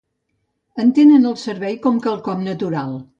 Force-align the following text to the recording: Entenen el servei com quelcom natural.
Entenen 0.83 1.29
el 1.33 1.37
servei 1.43 1.77
com 1.85 2.01
quelcom 2.09 2.43
natural. 2.51 2.97